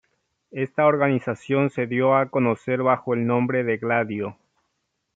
[0.49, 4.35] Esta organización se dio a conocer bajo el nombre de Gladio.